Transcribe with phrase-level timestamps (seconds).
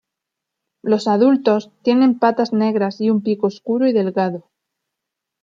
[0.81, 4.49] Los adultos tienen patas negras y un pico oscuro y delgado.